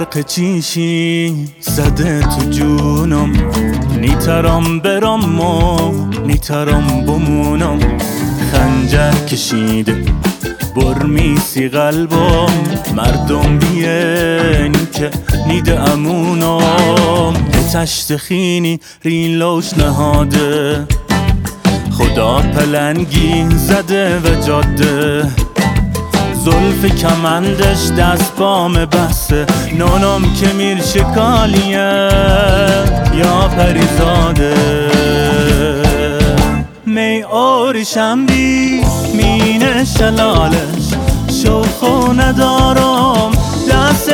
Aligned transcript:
برق 0.00 0.26
چیشی؟ 0.26 1.34
زده 1.60 2.20
تو 2.20 2.50
جونم. 2.50 3.32
نیترام 4.00 4.80
برام 4.80 5.40
و 5.40 5.78
نیترام 6.26 7.06
بمونم. 7.06 7.78
خنجر 8.52 9.12
کشیده 9.12 9.96
برمیسی 10.76 11.68
قلبم. 11.68 12.52
مردم 12.96 13.58
بیانی 13.58 14.86
که 14.92 15.10
نیده 15.46 15.80
امونم. 15.80 17.32
تشت 17.74 18.16
خینی 18.16 18.80
ریلوش 19.04 19.74
نهاده. 19.78 20.86
خدا 21.92 22.38
پلنگی 22.38 23.46
زده 23.56 24.18
و 24.18 24.46
جاده. 24.46 25.28
زلف 26.44 26.84
کمندش 26.84 27.90
دست 27.98 28.36
بام 28.36 28.72
بسته. 28.72 29.46
نونم 29.78 30.22
که 30.40 30.46
میر 30.46 30.82
شکالیه. 30.82 32.08
یا 33.14 33.48
پریزاده. 33.56 34.54
می 36.86 37.22
آریشم 37.22 38.26
بی 38.26 38.80
مینه 39.14 39.84
شلالش 39.84 40.94
شوخو 41.42 42.12
ندارم. 42.12 43.30
دست 43.70 44.08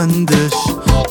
بالی 0.00 0.24
بلندش 0.24 0.52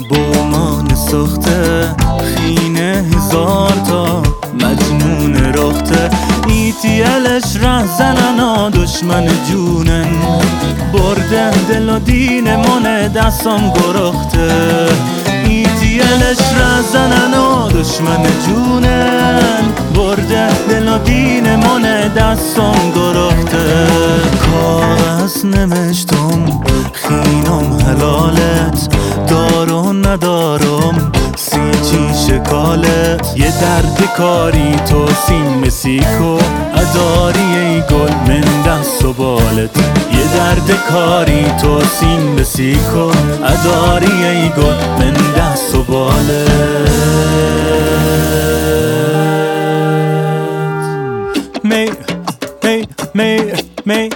بومان 0.10 0.96
سخته 0.96 1.96
خینه 2.36 3.06
هزار 3.16 3.72
تا 3.88 4.24
مجنون 4.54 5.54
رخته 5.54 6.10
ایتیلش 6.48 7.56
ره 7.62 7.84
زننا 7.98 8.70
دشمن 8.70 9.28
جونن. 9.50 10.08
برده 10.94 11.52
دل 11.70 11.90
و 11.90 12.00
دین 12.00 12.56
من 12.56 13.08
دستم 13.08 13.74
گرخته 13.74 14.50
ایتیلش 15.46 16.40
ره 16.40 16.82
زننا 16.94 17.68
دشمن 17.68 18.24
جونن. 18.48 19.74
برده 19.96 20.50
دل 20.70 20.88
و 20.88 20.98
دین 20.98 21.56
من 21.56 21.82
دستم 22.16 22.92
گرخته 22.96 23.88
کاغذ 24.52 25.46
نمشتم 25.46 26.69
چی 32.30 32.36
شکالت 32.36 33.38
یه 33.38 33.62
درد 33.62 34.14
کاری 34.18 34.76
تو 34.76 35.08
سیم 35.28 35.70
سیکو 35.70 36.38
اداری 36.76 37.58
ای 37.58 37.82
گل 37.82 38.14
من 38.28 38.64
دست 38.68 39.06
و 39.06 39.14
بالت 39.14 39.78
یه 40.14 40.38
درد 40.38 40.72
کاری 40.92 41.46
تو 41.62 41.82
سیم 41.82 42.44
سیکو 42.44 43.12
اداری 43.46 44.24
ای 44.24 44.50
گل 44.50 44.76
من 45.00 45.14
دست 45.38 45.76
و 45.76 45.84
بالت 45.84 46.50
می 51.64 51.90
می 52.64 52.88
می 53.14 53.40
می 53.86 54.10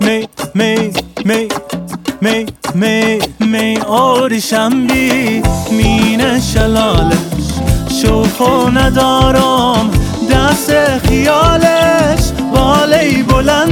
می 0.00 0.28
می 0.54 0.92
می 1.24 1.48
می 2.20 2.46
می 2.74 3.18
می 3.40 3.78
آریشم 3.86 4.86
بی 4.86 5.42
مینه 5.70 6.40
شوخ 8.02 8.40
و 8.40 8.68
ندارم. 8.68 9.90
دست 10.30 10.98
خیالش 10.98 12.32
والی 12.54 13.22
بلند 13.22 13.71